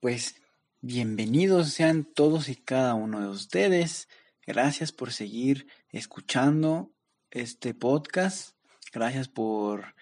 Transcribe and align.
Pues 0.00 0.40
bienvenidos 0.80 1.70
sean 1.70 2.04
todos 2.04 2.48
y 2.48 2.54
cada 2.54 2.94
uno 2.94 3.20
de 3.20 3.26
ustedes. 3.26 4.08
Gracias 4.46 4.92
por 4.92 5.12
seguir 5.12 5.66
escuchando 5.90 6.92
este 7.32 7.74
podcast. 7.74 8.54
Gracias 8.92 9.26
por, 9.26 9.96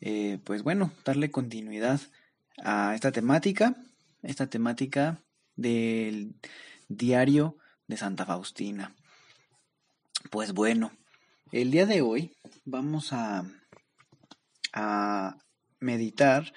eh, 0.00 0.38
pues 0.44 0.62
bueno, 0.62 0.92
darle 1.04 1.32
continuidad 1.32 2.00
a 2.62 2.94
esta 2.94 3.10
temática, 3.10 3.74
esta 4.22 4.46
temática 4.48 5.20
del 5.56 6.36
diario 6.86 7.56
de 7.88 7.96
Santa 7.96 8.24
Faustina. 8.24 8.94
Pues 10.30 10.52
bueno, 10.52 10.92
el 11.50 11.72
día 11.72 11.86
de 11.86 12.02
hoy 12.02 12.36
vamos 12.64 13.12
a, 13.12 13.44
a 14.72 15.38
meditar 15.80 16.52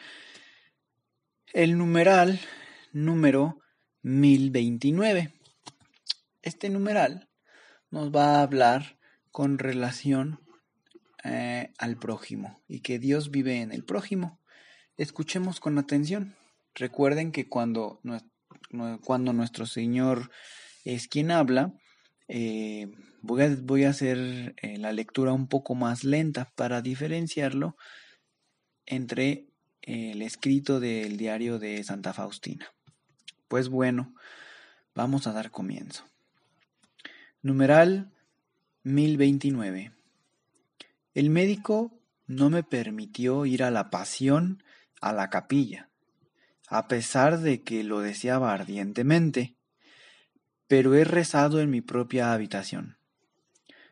el 1.53 1.75
numeral 1.75 2.39
número 2.94 3.59
1029. 4.03 5.33
Este 6.41 6.69
numeral 6.69 7.30
nos 7.89 8.11
va 8.11 8.36
a 8.36 8.41
hablar 8.44 8.97
con 9.31 9.58
relación 9.58 10.39
eh, 11.23 11.71
al 11.77 11.97
prójimo 11.97 12.61
y 12.67 12.81
que 12.81 12.99
Dios 12.99 13.31
vive 13.31 13.61
en 13.61 13.71
el 13.71 13.83
prójimo. 13.83 14.39
Escuchemos 14.97 15.59
con 15.59 15.77
atención. 15.77 16.36
Recuerden 16.75 17.31
que 17.31 17.49
cuando, 17.49 18.02
cuando 19.03 19.33
nuestro 19.33 19.66
Señor 19.66 20.31
es 20.86 21.08
quien 21.08 21.31
habla, 21.31 21.73
eh, 22.27 22.91
voy, 23.21 23.44
a, 23.44 23.55
voy, 23.61 23.83
a, 23.86 23.89
hacer 23.89 24.53
eh, 24.61 24.77
la 24.77 24.91
lectura 24.91 25.33
un 25.33 25.47
poco 25.47 25.75
más 25.75 26.03
lenta 26.03 26.52
para 26.55 26.81
diferenciarlo 26.81 27.75
entre 28.86 29.47
el 29.81 30.21
escrito 30.21 30.80
del 30.80 31.17
diario 31.17 31.59
de 31.59 31.83
Santa 31.83 32.14
Faustina. 32.14 32.73
Pues 33.53 33.69
bueno, 33.69 34.15
vamos 34.95 35.27
a 35.27 35.31
dar 35.31 35.51
comienzo. 35.51 36.05
Numeral 37.43 38.11
1029. 38.81 39.91
El 41.13 41.29
médico 41.29 42.01
no 42.25 42.49
me 42.49 42.63
permitió 42.63 43.45
ir 43.45 43.61
a 43.61 43.69
la 43.69 43.91
pasión 43.91 44.63
a 45.01 45.13
la 45.13 45.29
capilla, 45.29 45.87
a 46.67 46.87
pesar 46.87 47.41
de 47.41 47.61
que 47.61 47.83
lo 47.83 47.99
deseaba 47.99 48.53
ardientemente, 48.53 49.55
pero 50.65 50.95
he 50.95 51.03
rezado 51.03 51.61
en 51.61 51.69
mi 51.69 51.81
propia 51.81 52.33
habitación. 52.33 52.97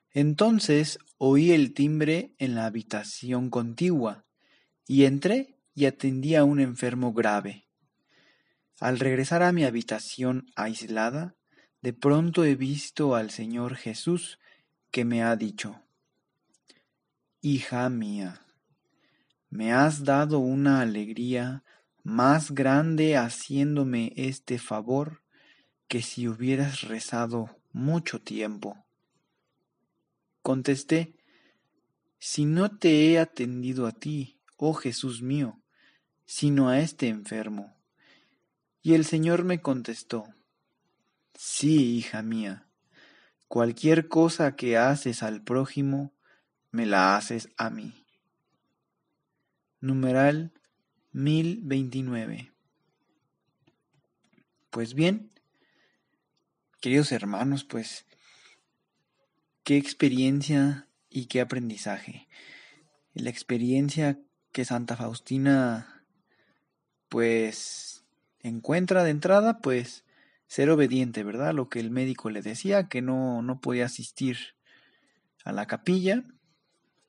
Entonces 0.10 0.98
oí 1.20 1.52
el 1.52 1.76
timbre 1.76 2.34
en 2.40 2.56
la 2.56 2.66
habitación 2.66 3.52
contigua, 3.52 4.26
y 4.88 5.06
entré 5.06 5.60
y 5.76 5.86
atendí 5.86 6.34
a 6.34 6.46
un 6.46 6.60
enfermo 6.60 7.14
grave. 7.14 7.68
Al 8.82 8.98
regresar 8.98 9.44
a 9.44 9.52
mi 9.52 9.64
habitación 9.64 10.48
aislada, 10.56 11.36
de 11.84 11.94
pronto 11.94 12.46
he 12.46 12.56
visto 12.56 13.14
al 13.14 13.30
Señor 13.30 13.76
Jesús 13.76 14.40
que 14.90 15.06
me 15.06 15.22
ha 15.22 15.36
dicho, 15.36 15.84
Hija 17.42 17.88
mía, 17.90 18.42
me 19.52 19.72
has 19.72 20.04
dado 20.04 20.40
una 20.40 20.82
alegría 20.82 21.64
más 22.02 22.50
grande 22.56 23.18
haciéndome 23.18 24.14
este 24.16 24.58
favor 24.58 25.22
que 25.88 26.02
si 26.02 26.28
hubieras 26.28 26.82
rezado 26.82 27.56
mucho 27.74 28.20
tiempo. 28.20 28.84
Contesté, 30.42 31.14
si 32.18 32.46
no 32.46 32.72
te 32.80 33.12
he 33.12 33.20
atendido 33.20 33.86
a 33.86 33.92
ti, 33.92 34.40
oh 34.58 34.74
Jesús 34.74 35.22
mío, 35.22 35.62
sino 36.26 36.70
a 36.70 36.80
este 36.80 37.10
enfermo. 37.10 37.76
Y 38.82 38.94
el 38.94 39.06
Señor 39.06 39.44
me 39.44 39.62
contestó, 39.62 40.26
Sí, 41.34 41.98
hija 41.98 42.22
mía, 42.22 42.68
cualquier 43.48 44.08
cosa 44.08 44.56
que 44.56 44.78
haces 44.78 45.24
al 45.24 45.42
prójimo, 45.44 46.14
me 46.72 46.86
la 46.86 47.16
haces 47.16 47.50
a 47.58 47.70
mí 47.70 48.02
numeral 49.82 50.54
1029. 51.12 52.54
Pues 54.70 54.94
bien, 54.94 55.32
queridos 56.80 57.12
hermanos, 57.12 57.66
pues 57.66 58.06
qué 59.64 59.76
experiencia 59.76 60.88
y 61.10 61.26
qué 61.26 61.42
aprendizaje. 61.42 62.30
La 63.14 63.30
experiencia 63.30 64.20
que 64.54 64.64
Santa 64.64 64.96
Faustina 64.96 66.06
pues 67.10 68.01
encuentra 68.44 69.04
de 69.04 69.12
entrada, 69.12 69.60
pues 69.60 70.06
ser 70.48 70.70
obediente, 70.70 71.24
¿verdad? 71.24 71.54
Lo 71.54 71.70
que 71.70 71.80
el 71.80 71.92
médico 71.92 72.30
le 72.30 72.42
decía, 72.42 72.88
que 72.88 73.02
no, 73.02 73.42
no 73.42 73.62
podía 73.62 73.86
asistir 73.86 74.38
a 75.46 75.52
la 75.52 75.66
capilla. 75.66 76.24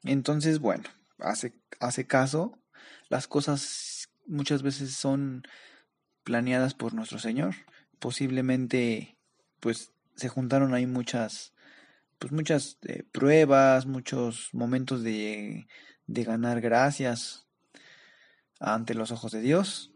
Entonces, 0.05 0.59
bueno, 0.59 0.85
hace, 1.19 1.55
hace 1.81 2.07
caso 2.07 2.59
las 3.09 3.29
cosas 3.29 4.09
muchas 4.27 4.63
veces 4.63 4.95
son 4.95 5.43
planeadas 6.25 6.75
por 6.75 6.95
nuestro 6.95 7.19
Señor. 7.19 7.55
Posiblemente, 7.99 9.17
pues, 9.61 9.93
se 10.15 10.29
juntaron 10.29 10.75
ahí 10.75 10.87
muchas, 10.87 11.53
pues, 12.19 12.33
muchas 12.33 12.79
eh, 12.83 13.05
pruebas, 13.13 13.87
muchos 13.87 14.51
momentos 14.53 15.03
de, 15.03 15.67
de 16.07 16.25
ganar 16.25 16.61
gracias 16.61 17.47
ante 18.61 18.95
los 18.95 19.11
ojos 19.11 19.33
de 19.33 19.41
Dios. 19.41 19.92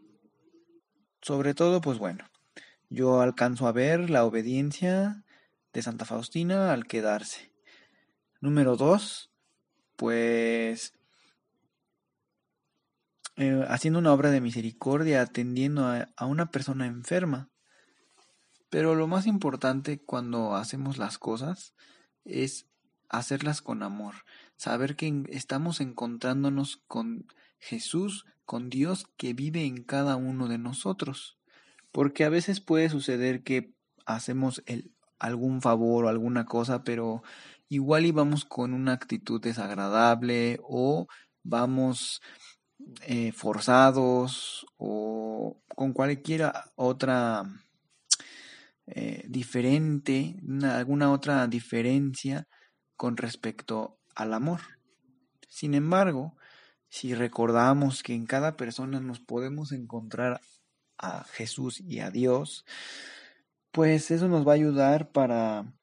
Sobre 1.27 1.53
todo, 1.53 1.81
pues 1.81 1.97
bueno, 1.97 2.23
yo 2.89 3.19
alcanzo 3.19 3.67
a 3.67 3.73
ver 3.73 4.09
la 4.09 4.23
obediencia 4.23 5.25
de 5.73 5.81
Santa 5.81 6.05
Faustina 6.05 6.71
al 6.71 6.87
quedarse. 6.87 7.51
Número 8.39 8.77
dos, 8.77 9.29
pues 9.97 10.93
eh, 13.35 13.65
haciendo 13.67 13.99
una 13.99 14.13
obra 14.13 14.31
de 14.31 14.39
misericordia, 14.39 15.21
atendiendo 15.21 15.85
a, 15.85 16.25
una 16.25 16.49
persona 16.49 16.85
enferma. 16.85 17.49
Pero 18.69 18.95
lo 18.95 19.07
más 19.07 19.27
importante 19.27 19.99
cuando 19.99 20.55
hacemos 20.55 20.97
las 20.97 21.17
cosas 21.17 21.73
es 22.23 22.67
hacerlas 23.09 23.61
con 23.61 23.83
amor, 23.83 24.15
saber 24.55 24.95
que 24.95 25.25
estamos 25.27 25.81
encontrándonos 25.81 26.77
con 26.87 27.27
Jesús, 27.59 28.25
con 28.45 28.69
Dios 28.69 29.05
que 29.17 29.33
vive 29.33 29.65
en 29.65 29.83
cada 29.83 30.15
uno 30.15 30.47
de 30.47 30.57
nosotros. 30.57 31.37
Porque 31.91 32.23
a 32.23 32.29
veces 32.29 32.61
puede 32.61 32.89
suceder 32.89 33.43
que 33.43 33.73
hacemos 34.05 34.63
algún 35.19 35.61
favor 35.61 36.05
o 36.05 36.09
alguna 36.09 36.45
cosa, 36.45 36.83
pero 36.83 37.23
igual 37.69 38.05
íbamos 38.05 38.45
con 38.45 38.73
una 38.73 38.93
actitud 38.93 39.41
desagradable 39.41 40.59
o 40.63 41.07
vamos 41.43 42.21
eh, 43.01 43.31
forzados 43.31 44.65
o 44.77 45.61
con 45.67 45.93
cualquier 45.93 46.51
otra 46.75 47.43
eh, 48.85 49.25
diferente, 49.27 50.35
alguna 50.63 51.11
otra 51.11 51.47
diferencia 51.47 52.47
con 52.95 53.17
respecto 53.17 53.99
al 54.15 54.33
amor. 54.33 54.61
Sin 55.49 55.73
embargo, 55.73 56.37
si 56.89 57.13
recordamos 57.13 58.03
que 58.03 58.13
en 58.13 58.25
cada 58.25 58.57
persona 58.57 58.99
nos 58.99 59.19
podemos 59.19 59.71
encontrar 59.71 60.41
a 60.97 61.23
Jesús 61.25 61.81
y 61.81 61.99
a 61.99 62.09
Dios, 62.09 62.65
pues 63.71 64.11
eso 64.11 64.27
nos 64.27 64.47
va 64.47 64.53
a 64.53 64.55
ayudar 64.55 65.11
para 65.11 65.73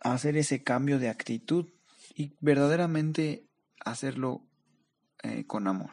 hacer 0.00 0.36
ese 0.36 0.62
cambio 0.62 0.98
de 0.98 1.08
actitud 1.08 1.66
y 2.14 2.34
verdaderamente 2.40 3.46
hacerlo 3.80 4.46
eh, 5.22 5.44
con 5.46 5.66
amor. 5.66 5.90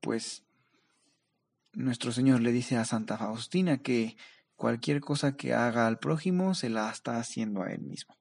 Pues 0.00 0.44
nuestro 1.72 2.12
Señor 2.12 2.40
le 2.40 2.52
dice 2.52 2.76
a 2.76 2.84
Santa 2.84 3.18
Faustina 3.18 3.78
que 3.78 4.16
cualquier 4.54 5.00
cosa 5.00 5.36
que 5.36 5.54
haga 5.54 5.86
al 5.86 5.98
prójimo 5.98 6.54
se 6.54 6.70
la 6.70 6.90
está 6.90 7.18
haciendo 7.18 7.62
a 7.62 7.72
él 7.72 7.82
mismo. 7.82 8.16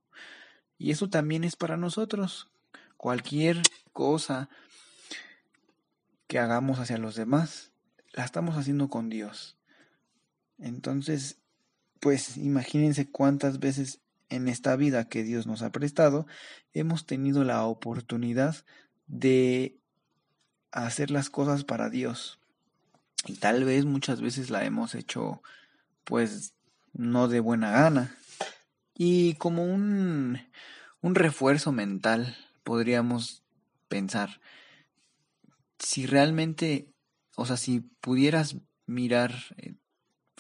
Y 0.78 0.92
eso 0.92 1.10
también 1.10 1.44
es 1.44 1.56
para 1.56 1.78
nosotros. 1.78 2.50
Cualquier 2.98 3.62
cosa 3.94 4.50
que 6.28 6.40
hagamos 6.40 6.80
hacia 6.80 6.98
los 6.98 7.16
demás, 7.16 7.72
la 8.14 8.26
estamos 8.26 8.56
haciendo 8.58 8.90
con 8.90 9.10
Dios. 9.10 9.58
Entonces, 10.58 11.38
pues 12.00 12.38
imagínense 12.38 13.10
cuántas 13.10 13.60
veces 13.60 14.00
en 14.30 14.48
esta 14.48 14.76
vida 14.76 15.08
que 15.08 15.24
Dios 15.24 15.48
nos 15.48 15.62
ha 15.62 15.72
prestado 15.72 16.26
hemos 16.74 17.06
tenido 17.06 17.44
la 17.44 17.64
oportunidad 17.64 18.56
de 19.08 19.78
hacer 20.72 21.12
las 21.12 21.30
cosas 21.30 21.64
para 21.64 21.90
Dios. 21.90 22.40
Y 23.26 23.36
tal 23.36 23.64
vez 23.64 23.86
muchas 23.86 24.22
veces 24.22 24.50
la 24.50 24.66
hemos 24.66 24.96
hecho 24.96 25.42
pues 26.04 26.54
no 26.94 27.28
de 27.28 27.40
buena 27.40 27.72
gana. 27.72 28.16
Y 28.94 29.36
como 29.36 29.66
un, 29.66 30.40
un 31.02 31.16
refuerzo 31.16 31.72
mental 31.72 32.36
podríamos 32.66 33.46
pensar, 33.88 34.42
si 35.80 36.06
realmente, 36.06 36.92
o 37.38 37.46
sea, 37.46 37.56
si 37.56 37.82
pudieras 38.02 38.58
mirar 38.86 39.34
eh, 39.58 39.76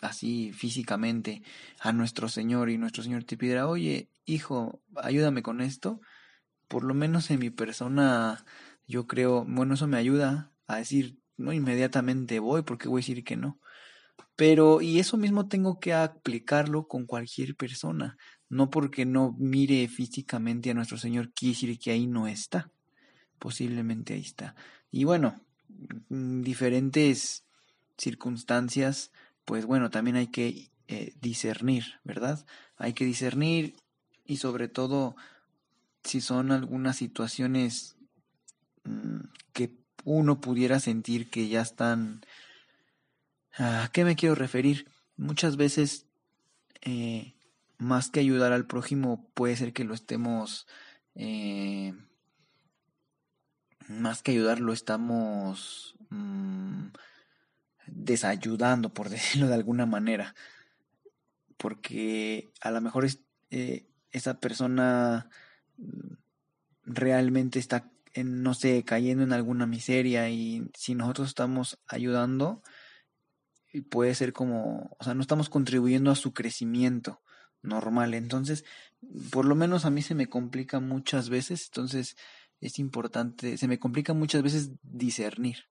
así 0.01 0.51
físicamente 0.51 1.43
a 1.79 1.93
nuestro 1.93 2.27
Señor 2.27 2.69
y 2.69 2.77
nuestro 2.77 3.03
Señor 3.03 3.23
te 3.23 3.37
pidiera, 3.37 3.67
oye, 3.67 4.09
hijo, 4.25 4.81
ayúdame 4.95 5.43
con 5.43 5.61
esto, 5.61 6.01
por 6.67 6.83
lo 6.83 6.93
menos 6.93 7.29
en 7.31 7.39
mi 7.39 7.51
persona, 7.51 8.43
yo 8.87 9.07
creo, 9.07 9.45
bueno, 9.47 9.75
eso 9.75 9.87
me 9.87 9.97
ayuda 9.97 10.51
a 10.67 10.77
decir, 10.77 11.19
no 11.37 11.53
inmediatamente 11.53 12.39
voy, 12.39 12.63
porque 12.63 12.87
voy 12.87 12.99
a 12.99 13.03
decir 13.03 13.23
que 13.23 13.37
no. 13.37 13.59
Pero, 14.35 14.81
y 14.81 14.99
eso 14.99 15.17
mismo 15.17 15.47
tengo 15.47 15.79
que 15.79 15.93
aplicarlo 15.93 16.87
con 16.87 17.05
cualquier 17.05 17.55
persona. 17.55 18.17
No 18.49 18.69
porque 18.69 19.05
no 19.05 19.35
mire 19.37 19.87
físicamente 19.87 20.71
a 20.71 20.73
nuestro 20.73 20.97
Señor, 20.97 21.31
quiere 21.33 21.53
decir 21.53 21.79
que 21.79 21.91
ahí 21.91 22.07
no 22.07 22.27
está. 22.27 22.71
Posiblemente 23.39 24.13
ahí 24.13 24.21
está. 24.21 24.55
Y 24.91 25.03
bueno, 25.03 25.41
diferentes 26.09 27.45
circunstancias, 27.97 29.11
pues 29.45 29.65
bueno, 29.65 29.89
también 29.89 30.15
hay 30.15 30.27
que 30.27 30.69
eh, 30.87 31.13
discernir, 31.21 31.99
¿verdad? 32.03 32.45
Hay 32.77 32.93
que 32.93 33.05
discernir 33.05 33.75
y 34.25 34.37
sobre 34.37 34.67
todo 34.67 35.15
si 36.03 36.21
son 36.21 36.51
algunas 36.51 36.97
situaciones 36.97 37.95
mm, 38.83 39.21
que 39.53 39.77
uno 40.03 40.39
pudiera 40.39 40.79
sentir 40.79 41.29
que 41.29 41.47
ya 41.47 41.61
están... 41.61 42.25
¿A 43.57 43.89
qué 43.93 44.03
me 44.03 44.15
quiero 44.15 44.35
referir? 44.35 44.87
Muchas 45.15 45.55
veces, 45.55 46.07
eh, 46.81 47.34
más 47.77 48.09
que 48.09 48.19
ayudar 48.19 48.53
al 48.53 48.67
prójimo, 48.67 49.29
puede 49.33 49.55
ser 49.55 49.73
que 49.73 49.83
lo 49.83 49.93
estemos... 49.93 50.67
Eh, 51.15 51.93
más 53.87 54.23
que 54.23 54.31
ayudarlo, 54.31 54.73
estamos 54.73 55.95
mm, 56.09 56.87
desayudando, 57.87 58.93
por 58.93 59.09
decirlo 59.09 59.47
de 59.47 59.55
alguna 59.55 59.85
manera. 59.85 60.35
Porque 61.57 62.51
a 62.61 62.71
lo 62.71 62.81
mejor 62.81 63.05
es, 63.05 63.21
eh, 63.51 63.87
esa 64.11 64.39
persona 64.39 65.29
mm, 65.77 66.13
realmente 66.83 67.59
está 67.59 67.91
no 68.23 68.53
sé, 68.53 68.83
cayendo 68.83 69.23
en 69.23 69.33
alguna 69.33 69.65
miseria 69.65 70.29
y 70.29 70.69
si 70.73 70.95
nosotros 70.95 71.27
estamos 71.27 71.79
ayudando, 71.85 72.61
puede 73.89 74.15
ser 74.15 74.31
como, 74.31 74.95
o 74.97 75.03
sea, 75.03 75.13
no 75.13 75.21
estamos 75.21 75.49
contribuyendo 75.49 76.11
a 76.11 76.15
su 76.15 76.33
crecimiento 76.33 77.21
normal. 77.65 78.13
Entonces, 78.13 78.65
por 79.31 79.45
lo 79.45 79.55
menos 79.55 79.85
a 79.85 79.89
mí 79.89 80.01
se 80.01 80.15
me 80.15 80.27
complica 80.27 80.79
muchas 80.79 81.29
veces, 81.29 81.65
entonces 81.67 82.17
es 82.61 82.79
importante, 82.79 83.57
se 83.57 83.67
me 83.67 83.79
complica 83.79 84.13
muchas 84.13 84.43
veces 84.43 84.71
discernir 84.81 85.65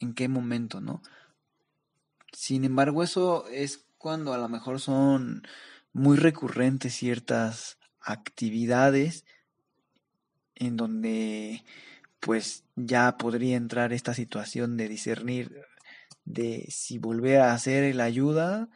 en 0.00 0.14
qué 0.14 0.28
momento, 0.28 0.80
¿no? 0.80 1.02
Sin 2.32 2.64
embargo, 2.64 3.02
eso 3.02 3.46
es 3.48 3.86
cuando 3.96 4.32
a 4.32 4.38
lo 4.38 4.48
mejor 4.48 4.80
son 4.80 5.42
muy 5.92 6.16
recurrentes 6.16 6.94
ciertas 6.94 7.78
actividades 8.00 9.24
en 10.54 10.76
donde 10.76 11.64
pues 12.20 12.64
ya 12.76 13.16
podría 13.16 13.56
entrar 13.56 13.92
esta 13.92 14.14
situación 14.14 14.76
de 14.76 14.88
discernir 14.88 15.62
de 16.24 16.66
si 16.68 16.98
volver 16.98 17.40
a 17.40 17.54
hacer 17.54 17.94
la 17.94 18.04
ayuda, 18.04 18.68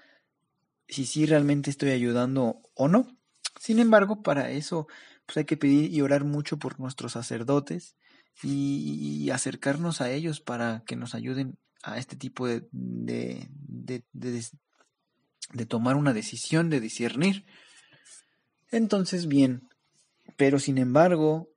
si 0.88 1.06
sí 1.06 1.26
realmente 1.26 1.70
estoy 1.70 1.90
ayudando 1.90 2.62
o 2.75 2.88
no. 2.88 3.17
Sin 3.61 3.79
embargo, 3.79 4.23
para 4.23 4.50
eso 4.50 4.87
pues 5.26 5.37
hay 5.37 5.44
que 5.44 5.56
pedir 5.56 5.93
y 5.93 6.00
orar 6.00 6.25
mucho 6.25 6.58
por 6.58 6.81
nuestros 6.81 7.12
sacerdotes 7.12 7.96
y, 8.43 9.31
acercarnos 9.31 10.00
a 10.00 10.11
ellos 10.11 10.40
para 10.40 10.82
que 10.87 10.96
nos 10.96 11.14
ayuden 11.14 11.58
a 11.82 11.99
este 11.99 12.17
tipo 12.17 12.46
de, 12.46 12.67
de, 12.73 13.49
de, 14.12 15.67
tomar 15.67 15.96
una 15.96 16.12
decisión, 16.12 16.70
de 16.70 16.81
discernir. 16.81 17.46
Entonces, 18.70 19.26
bien, 19.26 19.69
pero 20.37 20.58
sin 20.58 20.79
embargo, 20.79 21.50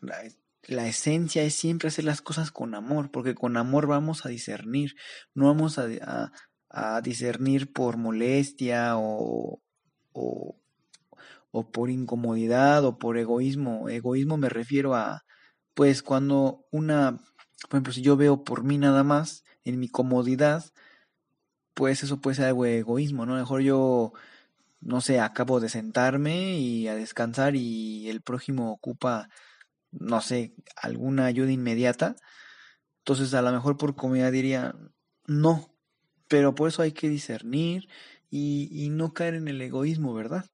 la, 0.00 0.86
esencia 0.86 1.42
es 1.42 1.54
siempre 1.54 1.88
hacer 1.88 2.04
las 2.04 2.22
cosas 2.22 2.50
con 2.50 2.74
amor, 2.74 3.10
porque 3.10 3.34
con 3.34 3.56
amor 3.56 3.86
vamos 3.86 4.26
a 4.26 4.28
discernir, 4.28 4.96
no 5.34 5.46
vamos 5.46 5.78
a, 5.78 6.32
discernir 7.02 7.72
por 7.72 7.96
molestia 7.96 8.96
o, 8.96 9.60
o, 10.12 10.56
o, 11.50 11.70
por 11.70 11.90
incomodidad 11.90 12.84
o 12.84 12.98
por 12.98 13.18
egoísmo. 13.18 13.88
Egoísmo 13.88 14.36
me 14.36 14.48
refiero 14.48 14.94
a, 14.94 15.24
pues 15.74 16.02
cuando 16.02 16.66
una, 16.70 17.18
por 17.68 17.76
ejemplo, 17.76 17.92
si 17.92 18.02
yo 18.02 18.16
veo 18.16 18.44
por 18.44 18.64
mí 18.64 18.78
nada 18.78 19.04
más, 19.04 19.44
en 19.64 19.78
mi 19.80 19.88
comodidad, 19.88 20.64
pues 21.74 22.02
eso 22.02 22.20
puede 22.20 22.36
ser 22.36 22.46
algo 22.46 22.64
de 22.64 22.78
egoísmo, 22.78 23.26
¿no? 23.26 23.34
Mejor 23.34 23.62
yo, 23.62 24.12
no 24.80 25.00
sé, 25.00 25.20
acabo 25.20 25.60
de 25.60 25.68
sentarme 25.68 26.58
y 26.58 26.88
a 26.88 26.94
descansar 26.94 27.56
y 27.56 28.08
el 28.10 28.22
prójimo 28.22 28.72
ocupa 28.72 29.28
no 29.92 30.20
sé, 30.20 30.54
alguna 30.76 31.26
ayuda 31.26 31.52
inmediata, 31.52 32.16
entonces 33.00 33.34
a 33.34 33.42
lo 33.42 33.52
mejor 33.52 33.76
por 33.76 33.94
comida 33.94 34.30
diría 34.30 34.74
no, 35.26 35.71
pero 36.32 36.54
por 36.54 36.68
eso 36.68 36.80
hay 36.80 36.92
que 36.92 37.10
discernir 37.10 37.90
y, 38.30 38.70
y 38.72 38.88
no 38.88 39.12
caer 39.12 39.34
en 39.34 39.48
el 39.48 39.60
egoísmo, 39.60 40.14
¿verdad? 40.14 40.46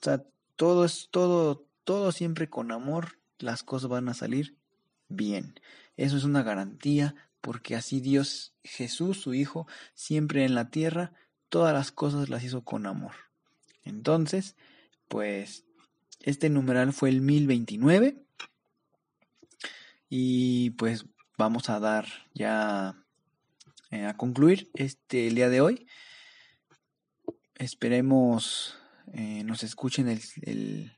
O 0.00 0.04
sea, 0.04 0.24
todo 0.56 0.86
es 0.86 1.08
todo, 1.10 1.66
todo 1.84 2.10
siempre 2.10 2.48
con 2.48 2.72
amor, 2.72 3.18
las 3.38 3.62
cosas 3.62 3.90
van 3.90 4.08
a 4.08 4.14
salir 4.14 4.56
bien. 5.10 5.60
Eso 5.98 6.16
es 6.16 6.24
una 6.24 6.42
garantía 6.42 7.14
porque 7.42 7.76
así 7.76 8.00
Dios, 8.00 8.54
Jesús, 8.64 9.20
su 9.20 9.34
Hijo, 9.34 9.66
siempre 9.92 10.46
en 10.46 10.54
la 10.54 10.70
tierra, 10.70 11.12
todas 11.50 11.74
las 11.74 11.92
cosas 11.92 12.30
las 12.30 12.42
hizo 12.42 12.64
con 12.64 12.86
amor. 12.86 13.12
Entonces, 13.84 14.56
pues, 15.06 15.66
este 16.20 16.48
numeral 16.48 16.94
fue 16.94 17.10
el 17.10 17.20
1029 17.20 18.24
y 20.08 20.70
pues 20.70 21.04
vamos 21.36 21.68
a 21.68 21.78
dar 21.78 22.06
ya 22.32 22.99
eh, 23.90 24.06
a 24.06 24.16
concluir 24.16 24.70
este 24.74 25.26
el 25.26 25.34
día 25.34 25.48
de 25.48 25.60
hoy. 25.60 25.88
Esperemos 27.56 28.78
eh, 29.12 29.42
nos 29.42 29.64
escuchen 29.64 30.06
el, 30.08 30.96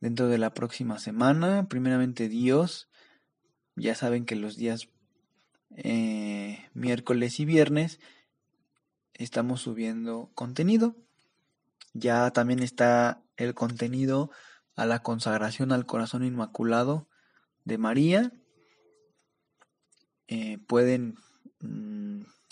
dentro 0.00 0.28
de 0.28 0.36
la 0.36 0.52
próxima 0.52 0.98
semana. 0.98 1.66
Primeramente 1.68 2.28
Dios. 2.28 2.90
Ya 3.74 3.94
saben 3.94 4.26
que 4.26 4.36
los 4.36 4.56
días 4.56 4.88
eh, 5.76 6.68
miércoles 6.74 7.40
y 7.40 7.46
viernes 7.46 8.00
estamos 9.14 9.62
subiendo 9.62 10.30
contenido. 10.34 10.94
Ya 11.94 12.30
también 12.32 12.62
está 12.62 13.22
el 13.38 13.54
contenido 13.54 14.30
a 14.74 14.84
la 14.84 15.02
consagración 15.02 15.72
al 15.72 15.86
corazón 15.86 16.22
inmaculado 16.22 17.08
de 17.64 17.78
María 17.78 18.32
pueden, 20.66 21.16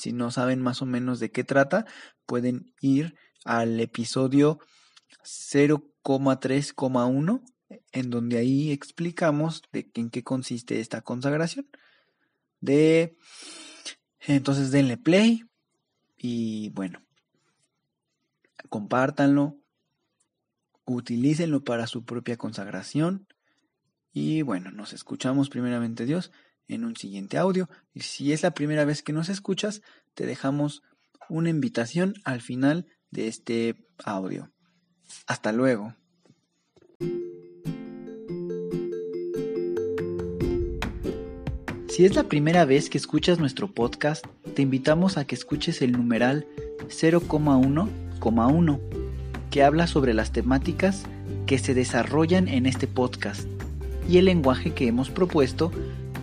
si 0.04 0.12
no 0.12 0.30
saben 0.30 0.60
más 0.60 0.82
o 0.82 0.86
menos 0.86 1.18
de 1.18 1.30
qué 1.30 1.44
trata, 1.44 1.86
pueden 2.26 2.74
ir 2.82 3.16
al 3.46 3.80
episodio 3.80 4.58
0,3,1 5.24 7.42
en 7.90 8.10
donde 8.10 8.36
ahí 8.36 8.70
explicamos 8.70 9.62
de 9.72 9.90
en 9.94 10.10
qué 10.10 10.22
consiste 10.22 10.80
esta 10.80 11.00
consagración. 11.00 11.66
De 12.60 13.16
entonces 14.20 14.70
denle 14.70 14.98
play 14.98 15.46
y 16.18 16.68
bueno, 16.70 17.02
compártanlo, 18.68 19.56
utilícenlo 20.84 21.64
para 21.64 21.86
su 21.86 22.04
propia 22.04 22.36
consagración 22.36 23.26
y 24.12 24.42
bueno, 24.42 24.70
nos 24.70 24.92
escuchamos 24.92 25.48
primeramente 25.48 26.04
Dios 26.04 26.30
en 26.68 26.84
un 26.84 26.96
siguiente 26.96 27.38
audio. 27.38 27.68
Y 27.92 28.00
si 28.00 28.32
es 28.32 28.42
la 28.42 28.52
primera 28.52 28.84
vez 28.84 29.02
que 29.02 29.12
nos 29.12 29.28
escuchas, 29.28 29.82
te 30.14 30.26
dejamos 30.26 30.82
una 31.28 31.50
invitación 31.50 32.14
al 32.24 32.40
final 32.40 32.86
de 33.10 33.28
este 33.28 33.76
audio. 34.04 34.50
Hasta 35.26 35.52
luego. 35.52 35.94
Si 41.88 42.04
es 42.04 42.16
la 42.16 42.24
primera 42.24 42.64
vez 42.64 42.90
que 42.90 42.98
escuchas 42.98 43.38
nuestro 43.38 43.72
podcast, 43.72 44.26
te 44.56 44.62
invitamos 44.62 45.16
a 45.16 45.26
que 45.26 45.36
escuches 45.36 45.80
el 45.80 45.92
numeral 45.92 46.44
0,1,1, 46.88 48.80
que 49.52 49.62
habla 49.62 49.86
sobre 49.86 50.12
las 50.12 50.32
temáticas 50.32 51.04
que 51.46 51.58
se 51.58 51.72
desarrollan 51.72 52.48
en 52.48 52.66
este 52.66 52.88
podcast 52.88 53.46
y 54.08 54.18
el 54.18 54.24
lenguaje 54.24 54.72
que 54.72 54.88
hemos 54.88 55.10
propuesto 55.10 55.70